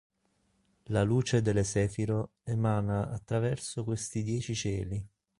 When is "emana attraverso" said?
2.45-3.83